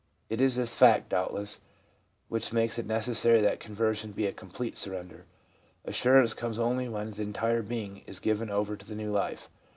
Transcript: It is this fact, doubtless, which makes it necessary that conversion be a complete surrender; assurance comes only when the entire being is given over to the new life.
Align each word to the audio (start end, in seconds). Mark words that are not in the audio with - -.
It 0.31 0.41
is 0.41 0.55
this 0.55 0.73
fact, 0.73 1.09
doubtless, 1.09 1.59
which 2.27 2.51
makes 2.51 2.79
it 2.79 2.87
necessary 2.87 3.39
that 3.41 3.59
conversion 3.59 4.13
be 4.13 4.25
a 4.25 4.31
complete 4.31 4.75
surrender; 4.75 5.25
assurance 5.85 6.33
comes 6.33 6.57
only 6.57 6.89
when 6.89 7.11
the 7.11 7.21
entire 7.21 7.61
being 7.61 7.97
is 8.07 8.19
given 8.19 8.49
over 8.49 8.75
to 8.75 8.83
the 8.87 8.95
new 8.95 9.11
life. 9.11 9.47